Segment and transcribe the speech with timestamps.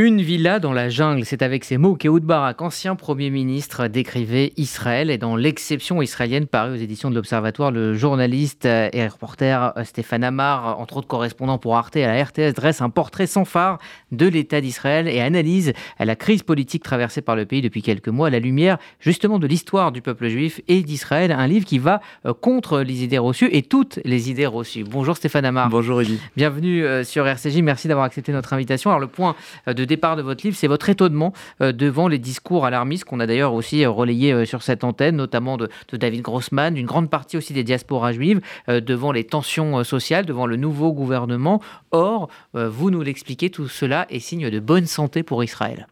[0.00, 4.52] Une villa dans la jungle, c'est avec ces mots qu'Ehoud Barak, ancien Premier ministre, décrivait
[4.56, 5.10] Israël.
[5.10, 10.78] Et dans l'exception israélienne parue aux éditions de l'Observatoire, le journaliste et reporter Stéphane Amar,
[10.78, 13.80] entre autres correspondant pour Arte à la RTS, dresse un portrait sans phare
[14.12, 18.28] de l'État d'Israël et analyse la crise politique traversée par le pays depuis quelques mois
[18.28, 21.32] à la lumière justement de l'histoire du peuple juif et d'Israël.
[21.32, 24.84] Un livre qui va euh, contre les idées reçues et toutes les idées reçues.
[24.84, 25.68] Bonjour Stéphane Amar.
[25.70, 26.20] Bonjour Eddie.
[26.36, 27.62] Bienvenue euh, sur RCJ.
[27.62, 28.90] Merci d'avoir accepté notre invitation.
[28.90, 29.34] Alors le point
[29.66, 33.18] euh, de départ de votre livre, c'est votre étonnement euh, devant les discours alarmistes qu'on
[33.18, 37.10] a d'ailleurs aussi euh, relayés euh, sur cette antenne, notamment de, David Grossman, d'une grande
[37.10, 41.60] partie aussi des diasporas juives, devant les tensions sociales, devant le nouveau gouvernement.
[41.90, 45.86] Or, vous nous l'expliquez, tout cela est signe de bonne santé pour Israël.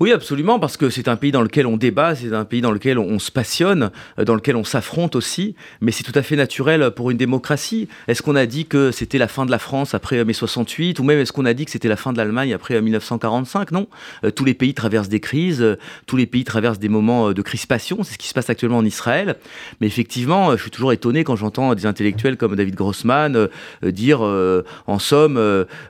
[0.00, 2.70] Oui, absolument, parce que c'est un pays dans lequel on débat, c'est un pays dans
[2.70, 3.90] lequel on, se passionne,
[4.20, 7.88] euh, dans lequel on s'affronte aussi, mais c'est tout à fait naturel pour une démocratie.
[8.06, 11.02] Est-ce qu'on a dit que c'était la fin de la France après mai 68, ou
[11.02, 13.88] même est-ce qu'on a dit que c'était la fin de l'Allemagne après 1945 Non,
[14.22, 15.76] euh, tous les pays traversent des crises, euh,
[16.06, 18.84] tous les pays traversent des moments de crispation, c'est ce qui se passe actuellement en
[18.84, 19.34] Israël.
[19.80, 23.48] Mais effectivement, je suis toujours étonné quand j'entends des intellectuels comme David Grossman
[23.82, 25.36] dire, en somme,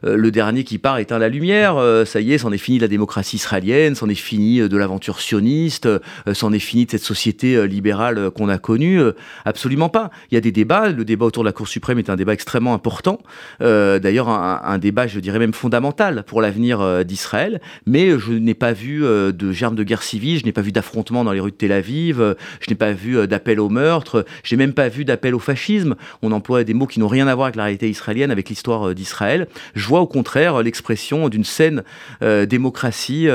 [0.03, 3.37] le dernier qui part éteint la lumière, ça y est, c'en est fini la démocratie
[3.37, 5.98] israélienne c'en est fini euh, de l'aventure sioniste, euh,
[6.32, 9.00] c'en est fini de cette société euh, libérale qu'on a connue.
[9.44, 10.10] Absolument pas.
[10.30, 10.88] Il y a des débats.
[10.91, 13.19] Le débat autour de la Cour suprême est un débat extrêmement important.
[13.60, 17.60] D'ailleurs, un, débat, je dirais même fondamental pour l'avenir d'Israël.
[17.86, 21.24] Mais je n'ai pas vu de germes de guerre civile, je n'ai pas vu d'affrontements
[21.24, 24.58] dans les rues de Tel Aviv, je n'ai pas vu d'appel au meurtre, je n'ai
[24.58, 25.96] même pas vu d'appel au fascisme.
[26.22, 28.94] On emploie des mots qui n'ont rien à voir avec la réalité israélienne, avec l'histoire
[28.94, 29.48] d'Israël.
[29.74, 31.82] Je vois au contraire l'expression d'une saine
[32.20, 33.28] démocratie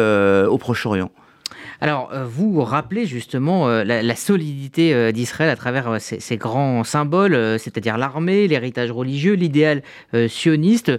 [0.57, 1.11] Proche-Orient.
[1.81, 7.59] Alors, euh, vous rappelez justement euh, la, solidité euh, d'Israël à travers ces, grands symboles,
[7.59, 9.83] c'est-à-dire l'armée, l'héritage religieux, l'idéal
[10.27, 10.91] sioniste.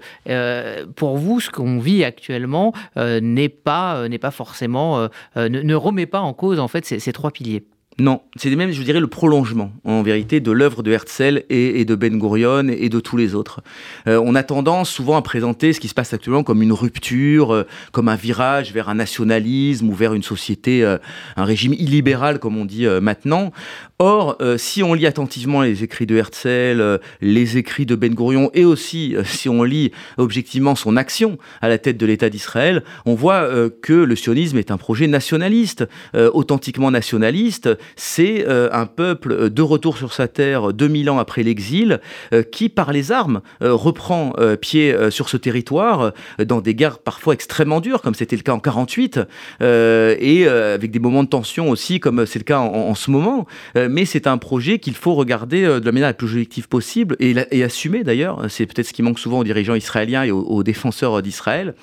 [0.96, 6.32] pour vous, ce qu'on vit actuellement n'est pas, n'est pas forcément, ne, remet pas en
[6.32, 7.64] cause en fait ces trois piliers.
[8.00, 11.94] Non, c'est même, je dirais, le prolongement, en vérité, de l'œuvre de Herzl et, de
[11.94, 13.60] Ben Gurion et de tous les autres.
[14.08, 17.54] Euh, on a tendance souvent à présenter ce qui se passe actuellement comme une rupture,
[17.54, 17.62] euh,
[17.92, 20.98] comme un virage vers un nationalisme ou vers une société, euh,
[21.36, 23.52] un régime illibéral, comme on dit maintenant.
[24.00, 28.64] Or, si on lit attentivement les écrits de Herzl, les écrits de Ben Gurion, et
[28.64, 33.48] aussi si on lit objectivement son action à la tête de l'État d'Israël, on voit
[33.82, 35.84] que le sionisme est un projet nationaliste,
[36.14, 41.42] authentiquement nationaliste, c'est euh, un peuple euh, de retour sur sa terre 2000 ans après
[41.42, 42.00] l'exil
[42.32, 47.80] euh, qui, par les armes, reprend pied sur ce territoire dans des guerres parfois extrêmement
[47.80, 49.20] dures, comme c'était le cas en 48,
[49.60, 53.46] et avec des moments de tension aussi, comme c'est le cas en, ce moment.
[53.74, 57.34] mais c'est un projet qu'il faut regarder de la manière la plus objective possible et,
[57.50, 58.44] et assumer d'ailleurs.
[58.48, 61.74] C'est peut-être ce qui manque souvent aux dirigeants israéliens et aux défenseurs d'Israël,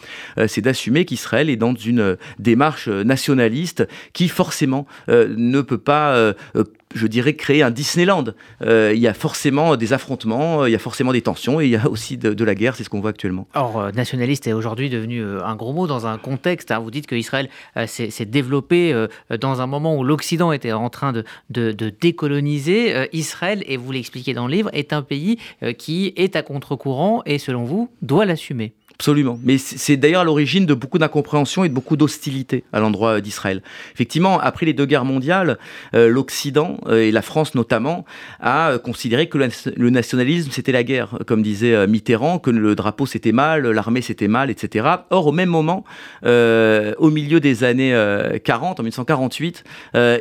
[0.47, 6.63] c'est d'assumer qu'Israël est dans une démarche nationaliste qui forcément ne peut pas euh, euh,
[6.93, 8.25] je dirais, créer un Disneyland.
[8.61, 11.71] Euh, il y a forcément des affrontements, il y a forcément des tensions et il
[11.71, 13.47] y a aussi de, la guerre, c'est ce qu'on voit actuellement.
[13.55, 16.69] Or, nationaliste est aujourd'hui devenu un gros mot dans un contexte.
[16.71, 16.79] Hein.
[16.79, 17.49] vous dites que Israël
[17.85, 19.07] s'est développé
[19.39, 21.71] dans un moment où l'Occident était en train de,
[22.01, 23.07] décoloniser.
[23.13, 25.37] Israël, et vous l'expliquez dans le livre, est un pays
[25.77, 28.73] qui est à contre-courant et, selon vous, doit l'assumer.
[28.95, 29.39] Absolument.
[29.43, 33.21] Mais c'est d'ailleurs à l'origine de beaucoup d'incompréhension et de beaucoup d'hostilité à l'endroit euh,
[33.21, 33.63] d'Israël.
[33.93, 35.57] Effectivement, après les deux guerres mondiales,
[35.95, 38.05] euh, l'Occident, euh, et la France notamment,
[38.39, 41.17] a considéré que le nationalisme, c'était la guerre.
[41.25, 44.87] Comme disait Mitterrand, que le drapeau, c'était mal, l'armée, c'était mal, etc.
[45.09, 45.83] Or, au même moment,
[46.23, 47.95] au milieu des années
[48.43, 49.63] 40, en 1948,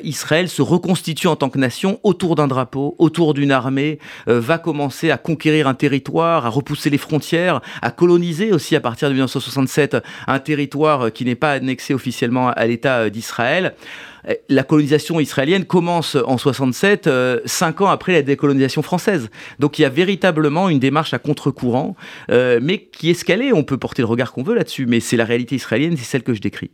[0.02, 5.10] Israël se reconstitue en tant que nation autour d'un drapeau, autour d'une armée, va commencer
[5.10, 9.96] à conquérir un territoire, à repousser les frontières, à coloniser aussi à partir de 1967
[10.26, 13.74] un territoire qui n'est pas annexé officiellement à l'État d'Israël.
[14.48, 19.30] La colonisation israélienne commence en 67, euh, cinq ans après la décolonisation française.
[19.58, 21.96] Donc il y a véritablement une démarche à contre-courant,
[22.30, 23.52] euh, mais qui est escalée.
[23.52, 26.22] On peut porter le regard qu'on veut là-dessus, mais c'est la réalité israélienne, c'est celle
[26.22, 26.70] que je décris.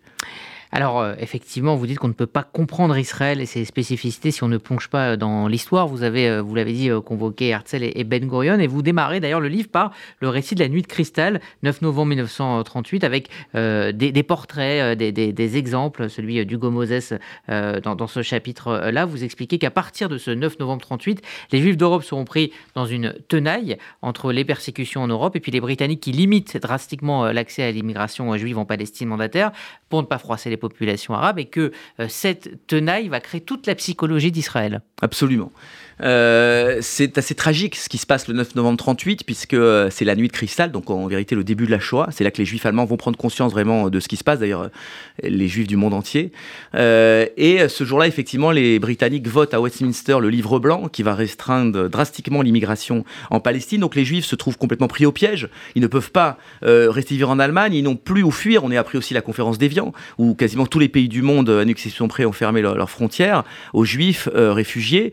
[0.72, 4.42] Alors, euh, effectivement, vous dites qu'on ne peut pas comprendre Israël et ses spécificités si
[4.42, 5.86] on ne plonge pas euh, dans l'histoire.
[5.86, 9.40] Vous avez, euh, vous l'avez dit, convoqué Herzl et Ben Gurion, et vous démarrez d'ailleurs
[9.40, 14.22] le livre par le récit de la nuit de cristal, 9 novembre 1938, avec des,
[14.22, 17.14] portraits, des, exemples, celui d'Hugo Moses
[17.48, 19.04] dans, ce chapitre-là.
[19.04, 21.22] Vous expliquez qu'à partir de ce 9 novembre 38,
[21.52, 25.52] les Juifs d'Europe seront pris dans une tenaille entre les persécutions en Europe et puis
[25.52, 29.52] les Britanniques qui limitent drastiquement l'accès à l'immigration juive en Palestine mandataire
[29.88, 33.66] pour ne pas froisser les populations arabes et que euh, cette tenaille va créer toute
[33.66, 34.80] la psychologie d'Israël.
[35.02, 35.52] Absolument.
[36.02, 40.04] Euh, c'est assez tragique ce qui se passe le 9 novembre 38, puisque euh, c'est
[40.04, 42.08] la nuit de cristal, donc en vérité le début de la Shoah.
[42.10, 44.40] C'est là que les juifs allemands vont prendre conscience vraiment de ce qui se passe,
[44.40, 44.70] d'ailleurs
[45.22, 46.32] les juifs du monde entier.
[46.74, 51.88] et ce jour-là, effectivement, les Britanniques votent à Westminster le livre blanc qui va restreindre
[51.88, 53.80] drastiquement l'immigration en Palestine.
[53.80, 55.48] Donc les juifs se trouvent complètement pris au piège.
[55.74, 58.64] Ils ne peuvent pas rester vivre en Allemagne, ils n'ont plus où fuir.
[58.64, 61.62] On est appris aussi la conférence d'Evian, où quasiment tous les pays du monde, à
[61.62, 65.12] une exception près, ont fermé leurs frontières aux juifs réfugiés.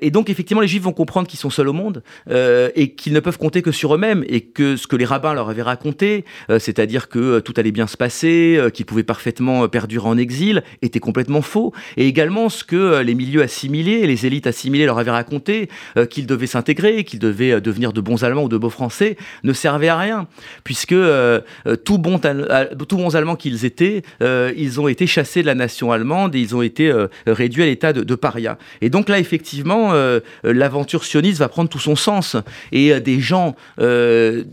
[0.00, 3.12] Et donc, effectivement, les Juifs vont comprendre qu'ils sont seuls au monde euh, et qu'ils
[3.12, 6.24] ne peuvent compter que sur eux-mêmes et que ce que les rabbins leur avaient raconté,
[6.50, 10.62] euh, c'est-à-dire que euh, tout allait bien se passer, qu'ils pouvaient parfaitement perdurer en exil,
[10.82, 11.72] était complètement faux.
[11.96, 15.68] Et également ce que les milieux assimilés, les élites assimilées leur avaient raconté,
[16.10, 19.88] qu'ils devaient s'intégrer, qu'ils devaient devenir de bons Allemands ou de beaux Français, ne servait
[19.88, 20.26] à rien,
[20.64, 20.94] puisque
[21.84, 26.40] tout, tout bons Allemands qu'ils étaient, ils ont été chassés de la nation allemande et
[26.40, 26.92] ils ont été
[27.26, 28.58] réduits à l'état de paria.
[28.80, 32.36] Et donc là, effectivement, euh, l'aventure sioniste va prendre tout son sens.
[32.72, 34.44] Et euh, des gens euh,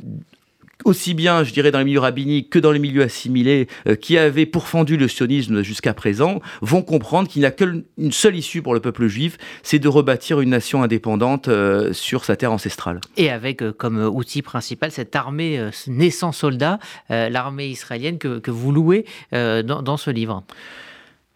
[0.86, 3.68] aussi bien, je dirais, dans les milieux rabbiniques que dans les milieux assimilés,
[4.02, 8.62] qui avaient pourfendu le sionisme jusqu'à présent, vont comprendre qu'il n'y a qu'une seule issue
[8.62, 11.50] pour le peuple juif, c'est de rebâtir une nation indépendante
[11.94, 13.00] sur sa terre ancestrale.
[13.16, 19.98] Et avec comme outil principal cette armée naissant soldat, l'armée israélienne que, vous louez dans
[19.98, 20.44] ce livre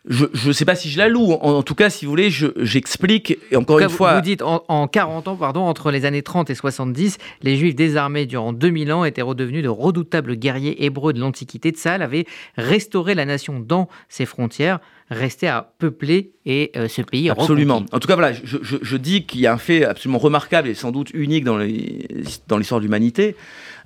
[0.10, 1.34] je ne sais pas si je la loue.
[1.34, 3.38] En, tout cas, si vous voulez, j'explique.
[3.52, 4.16] et encore une fois.
[4.16, 8.26] Vous dites en, 40 ans, pardon, entre les années 30 et 70, les Juifs désarmés
[8.26, 11.72] durant 2000 ans étaient redevenus de redoutables guerriers hébreux de l'Antiquité.
[11.72, 12.26] de Tsahal avait
[12.56, 17.30] restauré la nation dans ses frontières, resté à peupler et euh, ce pays.
[17.30, 17.84] Absolument.
[17.92, 20.74] En tout cas, voilà, je, je dis qu'il y a un fait absolument remarquable et
[20.74, 23.36] sans doute unique dans l'histoire de l'humanité.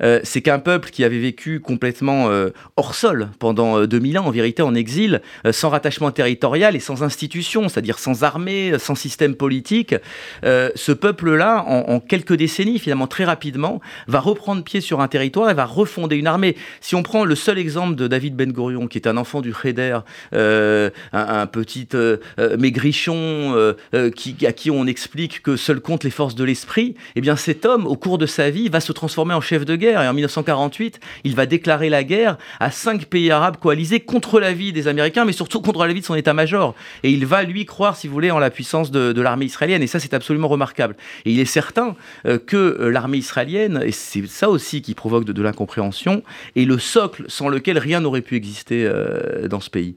[0.03, 4.27] Euh, c'est qu'un peuple qui avait vécu complètement euh, hors sol pendant 2000 euh, ans,
[4.27, 5.21] en vérité en exil,
[5.51, 9.95] sans rattachement territorial et sans institution, c'est-à-dire sans armée, sans système politique,
[10.43, 15.53] ce peuple-là, en, quelques décennies, finalement très rapidement, va reprendre pied sur un territoire et
[15.53, 16.55] va refonder une armée.
[16.81, 19.53] Si on prend le seul exemple de David Ben Gurion, qui est un enfant du
[19.53, 19.99] Cheder,
[20.31, 21.87] un, petit
[22.57, 23.75] maigrichon
[24.15, 27.65] qui, à qui on explique que seul compte les forces de l'esprit, eh bien cet
[27.65, 30.13] homme, au cours de sa vie, va se transformer en chef de guerre et en
[30.13, 34.87] 1948, il va déclarer la guerre à cinq pays arabes coalisés contre la vie des
[34.87, 36.75] Américains, mais surtout contre la vie de son état-major.
[37.03, 39.83] Et il va, lui, croire, si vous voulez, en la puissance de, l'armée israélienne.
[39.83, 40.95] Et ça, c'est absolument remarquable.
[41.25, 41.95] Et il est certain
[42.25, 46.23] euh, que euh, l'armée israélienne, et c'est ça aussi qui provoque de, l'incompréhension,
[46.55, 49.95] est le socle sans lequel rien n'aurait pu exister euh, dans ce pays.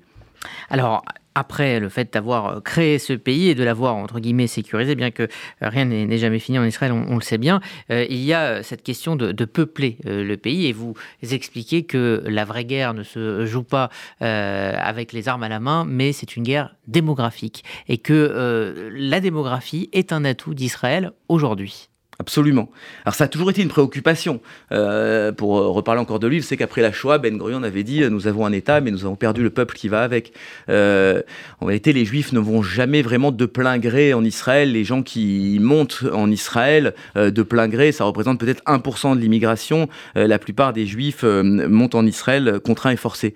[0.70, 1.04] Alors,
[1.34, 5.10] après le fait d'avoir euh, créé ce pays et de l'avoir, entre guillemets, sécurisé, bien
[5.10, 5.28] que euh,
[5.60, 7.60] rien n'est jamais fini en Israël, on, le sait bien,
[7.90, 12.46] euh, il y a cette question de, peupler le pays et vous expliquez que la
[12.46, 13.90] vraie guerre ne se joue pas
[14.20, 19.90] avec les armes à la main, mais c'est une guerre démographique et que la démographie
[19.92, 21.90] est un atout d'Israël aujourd'hui.
[22.20, 22.70] Absolument.
[23.04, 24.40] Alors ça a toujours été une préoccupation.
[24.70, 28.04] Euh, pour euh, reparler encore de lui, c'est qu'après la Shoah, Ben Gurion avait dit
[28.04, 30.32] euh, nous avons un État, mais nous avons perdu le peuple qui va avec.
[30.68, 34.72] en réalité, les Juifs ne vont jamais vraiment de plein gré en Israël.
[34.72, 39.88] Les gens qui montent en Israël de plein gré, ça représente peut-être 1% de l'immigration.
[40.14, 43.34] la plupart des Juifs montent en Israël contraints et forcés.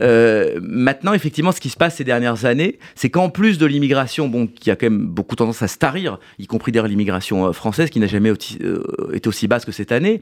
[0.00, 4.46] maintenant, effectivement, ce qui se passe ces dernières années, c'est qu'en plus de l'immigration, bon,
[4.46, 8.00] qui a quand même beaucoup tendance à se tarir, y compris d'ailleurs l'immigration française, qui
[8.00, 8.32] n'a jamais jamais
[8.62, 10.20] euh, aussi basse que cette année.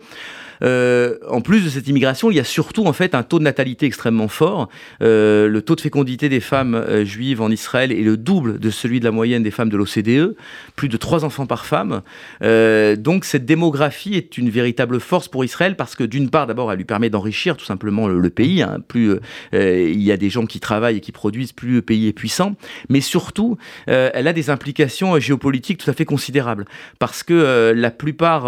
[0.62, 3.44] Euh, en plus de cette immigration, il y a surtout en fait un taux de
[3.44, 4.68] natalité extrêmement fort.
[5.02, 8.98] Euh, le taux de fécondité des femmes juives en Israël est le double de celui
[8.98, 10.34] de la moyenne des femmes de l'OCDE,
[10.74, 12.02] plus de trois enfants par femme.
[12.40, 16.78] donc cette démographie est une véritable force pour Israël parce que d'une part, d'abord, elle
[16.78, 18.62] lui permet d'enrichir tout simplement le, pays.
[18.62, 18.78] Hein.
[18.86, 19.17] Plus
[19.52, 22.56] il y a des gens qui travaillent et qui produisent, plus le pays est puissant.
[22.88, 26.64] Mais surtout, elle a des implications géopolitiques tout à fait considérables
[26.98, 28.46] parce que la plupart,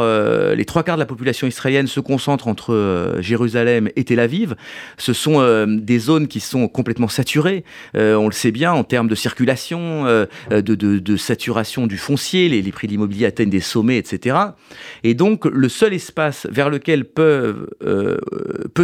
[0.54, 4.54] les trois quarts de la population israélienne se concentre entre euh, Jérusalem et Tel Aviv.
[4.99, 7.64] Ce sont euh, des zones qui sont complètement saturées,
[7.97, 10.04] euh, on le sait bien, en termes de circulation,
[10.50, 14.37] de, saturation du foncier, les, prix de l'immobilier atteignent des sommets, etc.
[15.02, 17.66] Et donc, le seul espace vers lequel peut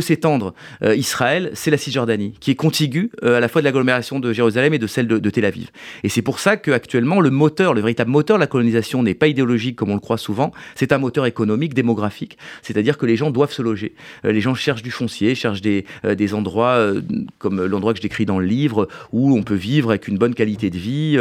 [0.00, 4.74] s'étendre Israël, c'est la Cisjordanie, qui est contiguë à la fois de l'agglomération de Jérusalem
[4.74, 5.70] et de celle de, de Tel Aviv.
[6.02, 9.28] Et c'est pour ça qu'actuellement, le moteur, le véritable moteur de la colonisation n'est pas
[9.28, 12.38] idéologique comme on le croit souvent, c'est un moteur économique, démographique.
[12.62, 13.94] C'est-à-dire que les gens doivent se loger.
[14.24, 16.92] les gens cherchent du foncier, cherchent des, des endroits
[17.38, 20.34] comme l'endroit que je décris dans le livre, où on peut vivre avec une bonne
[20.34, 21.18] qualité de vie.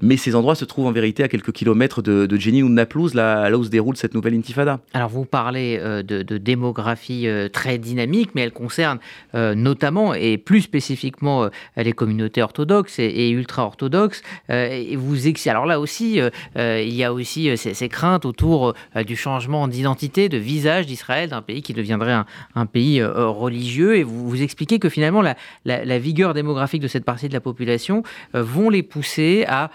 [0.00, 2.74] mais ces endroits se trouvent en vérité à quelques kilomètres de, de Jenin ou de
[2.74, 4.80] Naplouse, là, là où se déroule cette nouvelle intifada.
[4.92, 8.98] Alors vous parlez de, de démographie très dynamique, mais elle concerne
[9.34, 14.22] notamment et plus spécifiquement les communautés orthodoxes et, ultra-orthodoxes.
[14.48, 16.20] vous alors là aussi,
[16.56, 18.67] il y a aussi ces, craintes autour
[19.06, 22.16] du changement d'identité, de visage d'Israël, d'un pays qui deviendrait
[22.54, 23.96] un, pays religieux.
[23.96, 25.22] Et vous, vous expliquez que finalement,
[25.64, 29.70] la, vigueur démographique de cette partie de la population vont les pousser à,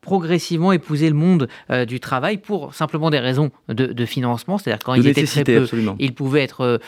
[0.00, 1.48] progressivement épouser le monde
[1.86, 4.58] du travail pour simplement des raisons de, financement.
[4.58, 5.66] C'est-à-dire quand ils étaient très peu,
[5.98, 6.80] ils pouvaient être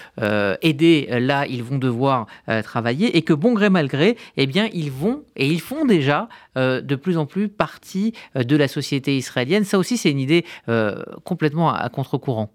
[0.62, 1.08] aidés.
[1.10, 2.26] Là, ils vont devoir
[2.64, 6.28] travailler et que bon gré mal gré, eh bien, ils vont et ils font déjà
[6.56, 9.64] de plus en plus partie de la société israélienne.
[9.64, 10.44] Ça aussi, c'est une idée
[11.26, 12.50] complètement à contre-courant.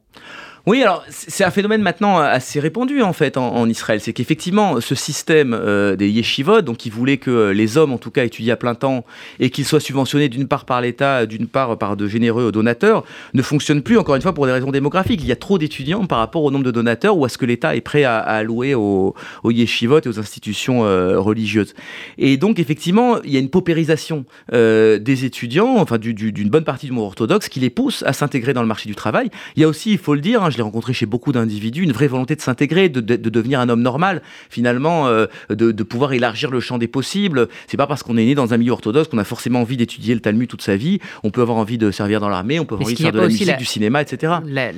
[0.68, 4.00] Oui, alors c'est un phénomène maintenant assez répandu en fait en, Israël.
[4.00, 7.98] C'est qu'effectivement ce système euh, des yeshivot, donc qui voulait que euh, les hommes en
[7.98, 9.04] tout cas étudient à plein temps
[9.40, 13.04] et qu'ils soient subventionnés d'une part par l'État, d'une part par de généreux donateurs,
[13.34, 15.22] ne fonctionne plus encore une fois pour des raisons démographiques.
[15.24, 17.48] Il y a trop d'étudiants par rapport au nombre de donateurs ou à ce que
[17.48, 21.74] l'État est prêt à, allouer aux, yeshivot et aux institutions euh, religieuses.
[22.20, 26.92] Et donc effectivement, il y a une paupérisation des étudiants, enfin d'une bonne partie du
[26.92, 29.32] monde orthodoxe, qui les pousse à s'intégrer dans le marché du travail.
[29.56, 31.92] Il y a aussi, il faut le dire, je l'ai rencontré chez beaucoup d'individus, une
[31.92, 36.60] vraie volonté de s'intégrer, de, devenir un homme normal, finalement, euh, de, pouvoir élargir le
[36.60, 37.48] champ des possibles.
[37.68, 40.14] C'est pas parce qu'on est né dans un milieu orthodoxe qu'on a forcément envie d'étudier
[40.14, 41.00] le Talmud toute sa vie.
[41.24, 43.20] On peut avoir envie de servir dans l'armée, on peut avoir envie de faire de
[43.20, 44.34] la musique, du cinéma, etc.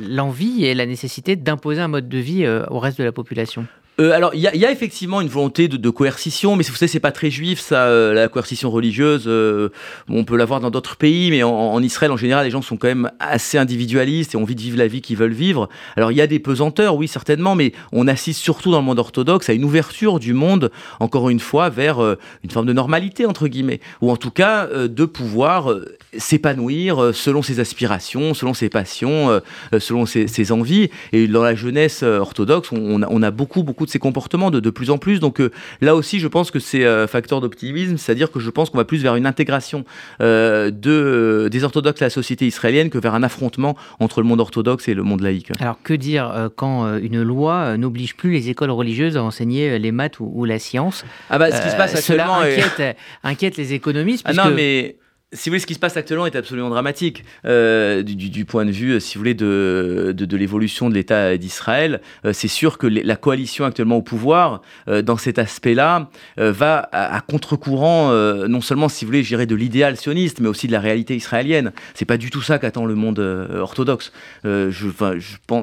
[0.10, 3.68] L'envie et la nécessité d'imposer un mode de vie euh, au reste de la population.
[4.00, 7.12] Euh, alors, il y, a effectivement une volonté de, coercition, mais vous savez, c'est pas
[7.12, 9.26] très juif, ça, euh, la coercition religieuse.
[9.28, 9.70] Euh,
[10.10, 12.88] on peut l'avoir dans d'autres pays, mais en, Israël, en général, les gens sont quand
[12.88, 15.70] même assez individualistes et ont envie de vivre la vie qu'ils veulent vivre.
[15.96, 18.98] Alors, il y a des pesanteurs, oui, certainement, mais on assiste surtout dans le monde
[18.98, 23.48] orthodoxe à une ouverture du monde, encore une fois, vers une forme de normalité, entre
[23.48, 25.72] guillemets, ou en tout cas de pouvoir
[26.18, 29.40] s'épanouir selon ses aspirations, selon ses passions,
[29.78, 30.90] selon ses, envies.
[31.12, 34.70] Et dans la jeunesse orthodoxe, on, on a beaucoup, beaucoup de ces comportements de, de
[34.70, 35.20] plus en plus.
[35.20, 38.70] Donc euh, là aussi, je pense que c'est euh, facteur d'optimisme, c'est-à-dire que je pense
[38.70, 39.86] qu'on va plus vers une intégration
[40.22, 44.40] euh, de, des orthodoxes à la société israélienne que vers un affrontement entre le monde
[44.40, 45.52] orthodoxe et le monde laïque.
[45.60, 50.20] Alors que dire quand une loi n'oblige plus les écoles religieuses à enseigner les maths
[50.20, 51.06] ou, la science?
[51.30, 54.24] Ah bah ce qui se passe actuellement inquiète, inquiète, les économistes.
[54.26, 54.98] Ah non mais
[55.34, 58.72] si vous voulez, ce qui se passe actuellement est absolument dramatique euh, du, point de
[58.72, 62.02] vue, si vous voulez, de, de, l'évolution de l'État d'Israël.
[62.26, 67.22] Euh, c'est sûr que la coalition actuellement au pouvoir, euh, dans cet aspect-là, va à,
[67.22, 68.12] contre-courant,
[68.48, 71.72] non seulement, si vous voulez, j'irais de l'idéal sioniste, mais aussi de la réalité israélienne.
[71.94, 74.12] C'est pas du tout ça qu'attend le monde orthodoxe.
[74.44, 74.88] je,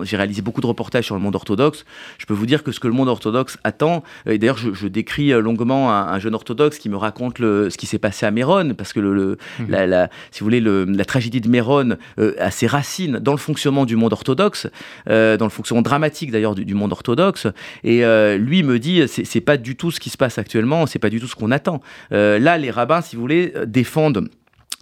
[0.02, 1.84] j'ai réalisé beaucoup de reportages sur le monde orthodoxe.
[2.18, 5.30] Je peux vous dire que ce que le monde orthodoxe attend, et d'ailleurs, je, décris
[5.30, 9.00] longuement un, jeune orthodoxe qui me raconte ce qui s'est passé à Méron, parce que
[9.00, 13.38] le la, si vous voulez, la tragédie de Méron euh, a ses racines dans le
[13.38, 14.68] fonctionnement du monde orthodoxe,
[15.08, 17.46] euh, dans le fonctionnement dramatique d'ailleurs du, monde orthodoxe.
[17.84, 20.98] Et euh, lui me dit, c'est pas du tout ce qui se passe actuellement, c'est
[20.98, 21.80] pas du tout ce qu'on attend.
[22.10, 24.28] là, les rabbins, si vous voulez, défendent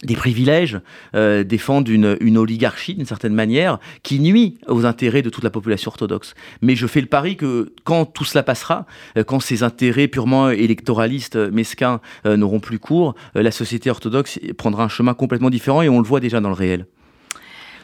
[0.05, 0.81] des privilèges,
[1.17, 5.51] euh, défendent une, une oligarchie d'une certaine manière qui nuit aux intérêts de toute la
[5.51, 6.35] population orthodoxe.
[6.63, 8.87] Mais je fais le pari que quand tout cela passera,
[9.17, 14.85] euh, quand ces intérêts purement électoralistes euh, mesquins n'auront plus cours, la société orthodoxe prendra
[14.85, 16.87] un chemin complètement différent et on le voit déjà dans le réel.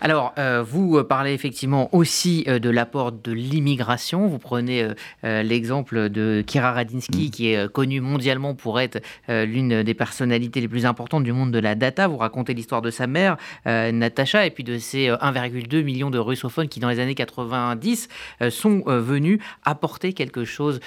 [0.04, 4.26] Alors, euh, vous euh, parlez effectivement aussi euh, de l'apport de l'immigration.
[4.26, 4.86] Vous prenez
[5.22, 7.30] l'exemple de Kira Radinsky, mm.
[7.30, 11.58] qui est connu mondialement pour être l'une des personnalités les plus importantes du monde de
[11.58, 12.06] la data.
[12.06, 16.68] Vous racontez l'histoire de sa mère, Natacha, et puis de ces 1,2 million de russophones
[16.68, 18.08] qui, dans les années 90,
[18.50, 20.80] sont venus apporter quelque chose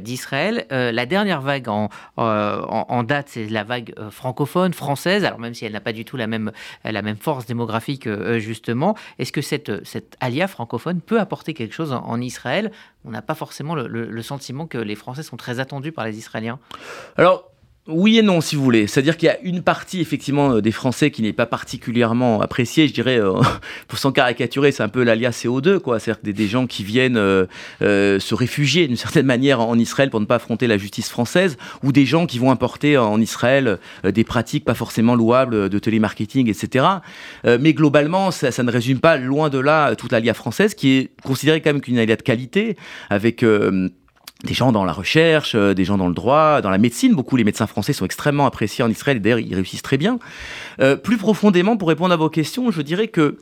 [0.00, 0.66] d'Israël.
[0.70, 5.72] la dernière vague en, en, date, c'est la vague francophone, française, alors même si elle
[5.72, 6.50] n'a pas du tout la même,
[6.84, 8.63] la même force démographique, justement
[9.18, 12.72] est-ce que cette, cette alia francophone peut apporter quelque chose en, Israël?
[13.04, 16.58] On n'a pas forcément le, sentiment que les Français sont très attendus par les Israéliens.
[17.86, 18.86] Oui et non, si vous voulez.
[18.86, 22.88] C'est-à-dire qu'il y a une partie, effectivement, euh, des Français qui n'est pas particulièrement appréciée.
[22.88, 23.34] Je dirais, euh,
[23.88, 26.00] pour s'en caricaturer, c'est un peu l'alias CO2, quoi.
[26.00, 27.46] C'est-à-dire des, des, gens qui viennent euh,
[27.80, 31.92] se réfugier d'une certaine manière en Israël pour ne pas affronter la justice française, ou
[31.92, 36.86] des gens qui vont importer en Israël des pratiques pas forcément louables de télémarketing, etc.
[37.44, 41.60] mais globalement, ça, ne résume pas loin de là toute l'alia française, qui est considérée
[41.60, 42.76] quand même qu'une de qualité,
[43.10, 43.44] avec
[44.44, 47.14] des gens dans la recherche, euh, des gens dans le droit, dans la médecine.
[47.14, 50.18] Beaucoup les médecins français sont extrêmement appréciés en Israël et d'ailleurs ils réussissent très bien.
[50.80, 53.38] Euh, plus profondément, pour répondre à vos questions, je dirais que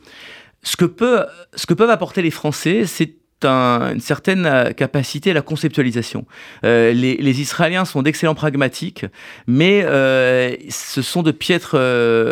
[0.63, 5.33] ce que, peut, ce que peuvent apporter les Français, c'est une certaine euh, capacité à
[5.33, 6.25] la conceptualisation.
[6.63, 9.05] Euh, les, Israéliens sont d'excellents pragmatiques,
[9.47, 11.75] mais euh, ce sont de piètres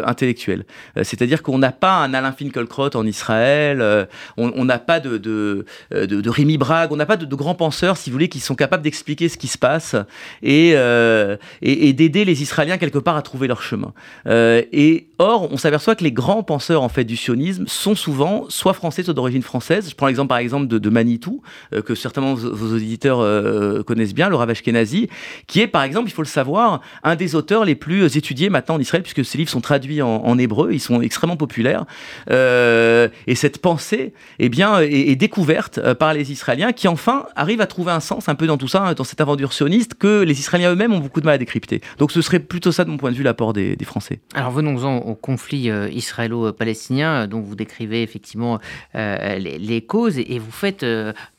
[0.05, 0.65] intellectuels.
[1.01, 6.29] C'est-à-dire qu'on n'a pas un Alain Finkielkraut en Israël, on n'a pas de, de, de,
[6.29, 9.27] Rémi Brague, on n'a pas de, grands penseurs, si vous voulez, qui sont capables d'expliquer
[9.27, 9.95] ce qui se passe
[10.43, 13.93] et, et, et d'aider les Israéliens quelque part à trouver leur chemin.
[14.27, 18.73] et or, on s'aperçoit que les grands penseurs en fait du sionisme sont souvent soit
[18.73, 19.89] français, soit d'origine française.
[19.89, 21.41] Je prends l'exemple par exemple de, de Manitou,
[21.73, 25.09] euh, que certainement vos, auditeurs euh, connaissent bien, Rav Ashkenazi,
[25.47, 28.75] qui est par exemple, il faut le savoir, un des auteurs les plus étudiés maintenant
[28.75, 31.85] en Israël, puisque ses livres sont traduits en, hébreu, ils sont extrêmement populaires.
[32.29, 37.61] Euh, et cette pensée, eh bien, est, découverte euh, par les Israéliens, qui enfin arrivent
[37.61, 40.21] à trouver un sens un peu dans tout ça, hein, dans cette aventure sioniste, que
[40.21, 41.81] les Israéliens eux-mêmes ont beaucoup de mal à décrypter.
[41.97, 44.19] Donc ce serait plutôt ça, de mon point de vue, l'apport des, Français.
[44.35, 48.59] Alors venons-en au conflit israélo-palestinien, dont vous décrivez effectivement
[48.93, 50.83] les, causes, et vous faites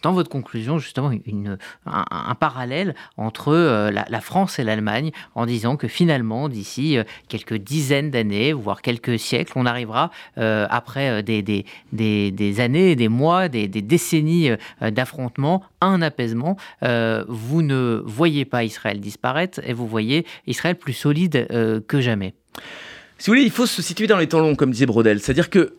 [0.03, 1.11] dans votre conclusion justement
[1.87, 7.55] un, parallèle entre euh, la, France et l'Allemagne en disant que finalement d'ici euh, quelques
[7.55, 11.65] dizaines d'années, voire quelques siècles, on arrivera euh, après des,
[12.61, 16.57] années, des mois, des, décennies d'affrontements un apaisement.
[16.81, 21.47] vous ne voyez pas Israël disparaître et vous voyez Israël plus solide
[21.87, 22.35] que jamais.
[23.19, 25.21] Si vous voulez, il faut se situer dans les temps longs, comme disait Brodel.
[25.21, 25.75] C'est-à-dire que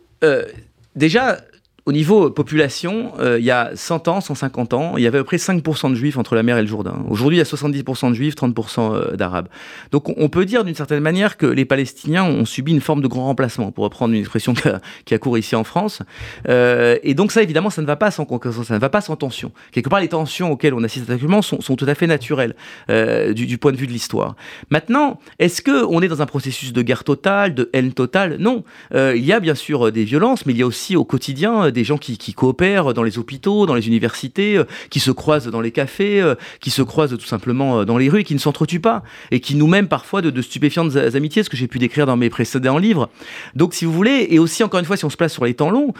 [0.94, 1.38] déjà,
[1.86, 5.20] au niveau population, euh, il y a 100 ans, 150 ans, il y avait à
[5.20, 7.04] peu près 5% de juifs entre la mer et le Jourdain.
[7.10, 9.48] Aujourd'hui, il y a 70% de juifs, 30% euh, d'arabes.
[9.92, 13.06] Donc on peut dire d'une certaine manière que les Palestiniens ont subi une forme de
[13.06, 16.00] grand remplacement, pour reprendre une expression qui a, qui cours ici en France.
[16.48, 18.26] Euh, et donc ça, évidemment, ça ne va pas sans
[18.64, 19.52] ça ne va pas sans tension.
[19.70, 22.56] Quelque part, les tensions auxquelles on assiste actuellement sont, sont tout à fait naturelles
[22.88, 24.36] du, du, point de vue de l'histoire.
[24.70, 28.36] Maintenant, est-ce que on est dans un processus de guerre totale, de haine totale?
[28.38, 28.64] Non.
[28.92, 31.84] Il y a bien sûr des violences, mais il y a aussi au quotidien des
[31.84, 35.70] gens qui, coopèrent dans les hôpitaux, dans les universités, euh, qui se croisent dans les
[35.70, 38.80] cafés, euh, qui se croisent tout simplement euh, dans les rues et qui ne s'entretuent
[38.80, 42.16] pas et qui nous mènent parfois de, stupéfiantes amitiés, ce que j'ai pu décrire dans
[42.16, 43.10] mes précédents livres.
[43.54, 45.54] Donc, si vous voulez, et aussi encore une fois, si on se place sur les
[45.54, 45.92] temps longs,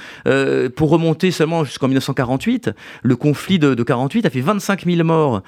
[0.76, 2.70] pour remonter seulement jusqu'en 1948,
[3.02, 5.42] le conflit de, de, 48 a fait 25 000 morts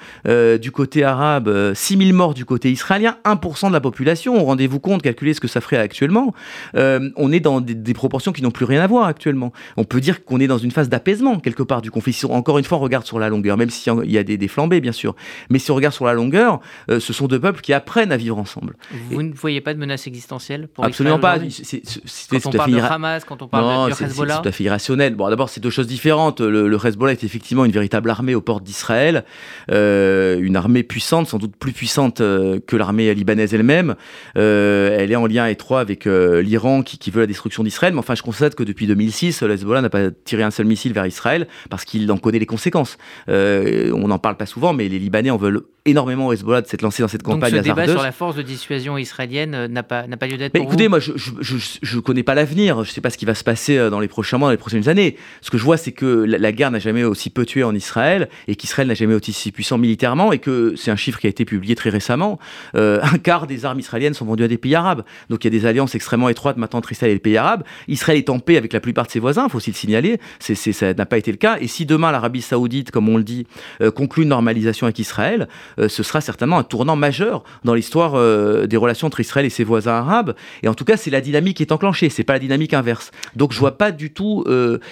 [0.59, 4.43] du côté arabe, 6 000 morts du côté israélien, 1% de la population.
[4.43, 6.33] Rendez-vous compte, calculez ce que ça ferait actuellement.
[6.75, 9.53] On est dans des, des proportions qui n'ont plus rien à voir actuellement.
[9.77, 12.17] On peut dire qu'on est dans une phase d'apaisement quelque part du conflit.
[12.29, 14.81] Encore une fois, on regarde sur la longueur, même s'il y a des, des, flambées,
[14.81, 15.15] bien sûr.
[15.49, 16.59] Mais si on regarde sur la longueur,
[16.89, 18.75] euh, ce sont deux peuples qui apprennent à vivre ensemble.
[19.09, 19.23] Vous Et...
[19.23, 21.37] ne voyez pas de menace existentielle pour Absolument pas.
[21.39, 24.63] Quand on parle de Hamas, quand on parle non, de, Hezbollah C'est tout à fait
[24.63, 25.15] irrationnel.
[25.15, 26.41] Bon, d'abord, c'est deux choses différentes.
[26.41, 29.25] Le, le, Hezbollah est effectivement une véritable armée aux portes d'Israël,
[29.71, 33.95] euh, une armée puissante, sans doute plus puissante euh, que l'armée libanaise elle-même.
[34.37, 37.93] Euh, elle est en lien étroit avec l'Iran qui, qui, veut la destruction d'Israël.
[37.93, 40.93] Mais enfin, je constate que depuis 2006, le Hezbollah n'a pas tiré un seul missile
[40.93, 42.97] vers Israël parce qu'il en connaît les conséquences.
[43.29, 46.67] Euh, on n'en parle pas souvent, mais les Libanais en veulent énormément au Hezbollah de
[46.67, 49.67] s'être lancé dans cette campagne Donc ce débat sur la force de dissuasion israélienne euh,
[49.67, 52.83] n'a pas, n'a pas lieu d'être Mais écoutez, vous moi, je ne connais pas l'avenir.
[52.83, 54.51] Je ne sais pas ce qui va se passer euh, dans les prochains mois, dans
[54.51, 55.15] les prochaines années.
[55.41, 57.73] Ce que je vois, c'est que la, la guerre n'a jamais aussi peu tué en
[57.73, 61.27] Israël et qu'Israël n'a jamais été aussi puissant militairement et que c'est un chiffre qui
[61.27, 62.39] a été publié très récemment.
[62.75, 65.03] Euh, un quart des armes israéliennes sont vendues à des pays arabes.
[65.29, 67.63] Donc il y a des alliances extrêmement étroites maintenant entre Israël et les pays arabes.
[67.87, 69.96] Israël est en paix avec la plupart de ses voisins, il faut aussi le signaler.
[70.39, 71.57] C'est, ça n'a pas été le cas.
[71.59, 73.47] Et si demain l'Arabie Saoudite, comme on le dit,
[73.81, 75.47] euh, conclut une normalisation avec Israël,
[75.79, 79.49] euh, ce sera certainement un tournant majeur dans l'histoire euh, des relations entre Israël et
[79.49, 80.35] ses voisins arabes.
[80.63, 83.11] Et en tout cas, c'est la dynamique qui est enclenchée, c'est pas la dynamique inverse.
[83.35, 84.43] Donc je vois pas du tout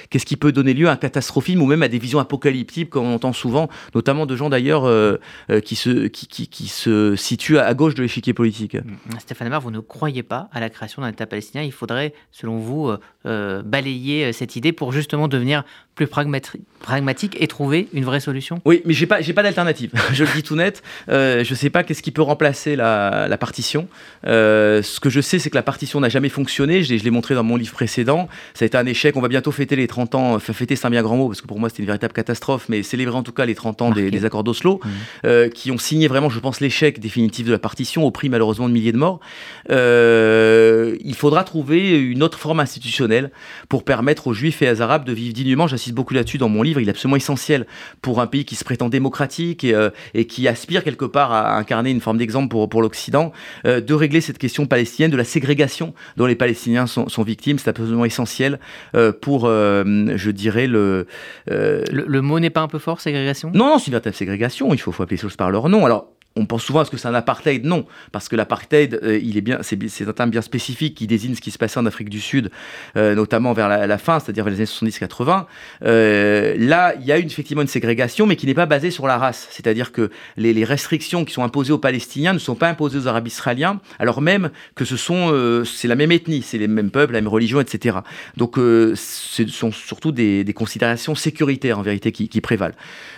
[0.10, 3.06] qu'est-ce qui peut donner lieu à un catastrophisme ou même à des visions apocalyptiques, comme
[3.06, 4.90] on entend souvent, notamment de gens d'ailleurs
[5.64, 8.76] qui, se, qui, se situent à gauche de l'échiquier politique.
[8.76, 9.20] Mmh.
[9.20, 11.64] Stéphane Amar, vous ne croyez pas à la création d'un État palestinien.
[11.64, 12.92] Il faudrait, selon vous,
[13.24, 15.64] balayer cette idée pour justement devenir
[15.96, 19.92] plus pragmatique et trouver une vraie solution Oui, mais j'ai pas, j'ai pas d'alternative.
[20.14, 20.84] je le dis tout net.
[21.10, 23.88] Euh, je sais pas qu'est-ce qui peut remplacer la, la partition.
[24.28, 26.84] Euh, ce que je sais, c'est que la partition n'a jamais fonctionné.
[26.84, 28.28] Je, je l'ai montré dans mon livre précédent.
[28.54, 29.16] Ça a été un échec.
[29.16, 30.36] On va bientôt fêter les 30 ans.
[30.36, 32.68] Enfin, fêter, c'est un bien grand mot parce que pour moi, c'était une véritable catastrophe.
[32.68, 34.90] Mais célébrer en tout cas les 30 ans des, des, accords d'Oslo, mmh.
[35.26, 38.68] euh, qui ont signé vraiment, je pense, l'échec définitif de la partition au prix malheureusement
[38.68, 39.22] de milliers de morts.
[39.70, 43.32] Euh, il faudra trouver une autre forme institutionnelle
[43.70, 45.68] pour permettre aux Juifs et aux Arabes de vivre dignement.
[45.86, 46.80] J'insiste beaucoup là-dessus dans mon livre.
[46.80, 47.68] Il est absolument essentiel
[48.02, 51.58] pour un pays qui se prétend démocratique et, euh, et qui aspire quelque part à
[51.58, 53.32] incarner une forme d'exemple pour, pour l'Occident,
[53.66, 57.60] euh, de régler cette question palestinienne, de la ségrégation dont les Palestiniens sont, sont victimes.
[57.60, 58.60] C'est absolument essentiel
[58.96, 61.06] euh, pour, je dirais, le,
[61.48, 62.22] le, le.
[62.22, 63.52] mot n'est pas un peu fort, ségrégation?
[63.54, 64.74] Non, non, c'est une véritable ségrégation.
[64.74, 65.86] Il faut, faut appeler les choses par leur nom.
[65.86, 67.64] Alors, on pense souvent à ce que c'est un apartheid.
[67.64, 71.34] Non, parce que l'apartheid, euh, il est bien, c'est, un terme bien spécifique qui désigne
[71.34, 72.52] ce qui se passait en Afrique du Sud,
[72.98, 75.46] euh, notamment vers la, fin, c'est-à-dire vers les années 70-80.
[75.86, 79.08] Euh, là, il y a une, effectivement une ségrégation, mais qui n'est pas basée sur
[79.08, 79.48] la race.
[79.52, 83.28] C'est-à-dire que les, restrictions qui sont imposées aux Palestiniens ne sont pas imposées aux Arabes
[83.28, 87.22] israéliens, alors même que ce sont, c'est la même ethnie, c'est les mêmes peuples, la
[87.22, 87.98] même religion, etc.
[88.36, 92.74] Donc, ce sont surtout des, considérations sécuritaires en vérité qui, prévalent.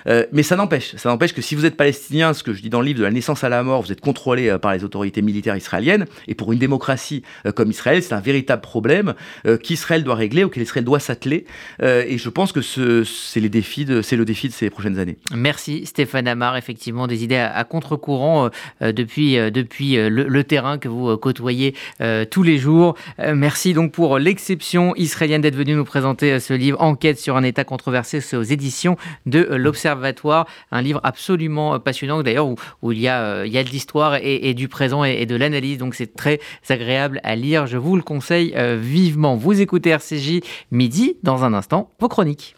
[0.06, 2.82] mais ça n'empêche, ça n'empêche que si vous êtes palestinien, ce que je dis dans
[2.82, 5.22] le livre de la naissance à la mort, vous êtes contrôlé euh, par les autorités
[5.22, 6.06] militaires israéliennes.
[6.28, 9.13] Et pour une démocratie euh, comme Israël, c'est un véritable problème
[9.46, 11.46] euh, qu'Israël doit régler, auquel Israël doit s'atteler.
[11.82, 15.17] Et je pense que c'est le défi de ces prochaines années.
[15.34, 18.50] Merci Stéphane Amar, effectivement, des idées à, contre-courant
[18.82, 21.76] depuis, depuis le, terrain que vous côtoyez
[22.30, 22.96] tous les jours.
[23.20, 27.63] Merci donc pour l'exception israélienne d'être venu nous présenter ce livre Enquête sur un État
[27.63, 30.48] controversé aux éditions de l'Observatoire.
[30.72, 32.48] Un livre absolument passionnant d'ailleurs
[32.82, 35.36] où, il, y a, euh, il y a de l'histoire et, du présent et, de
[35.36, 35.77] l'analyse.
[35.77, 37.67] Donc c'est très agréable à lire.
[37.67, 39.36] Je vous le conseille euh, vivement.
[39.36, 41.17] Vous écoutez RCJ midi.
[41.23, 42.57] Dans un instant, vos chroniques.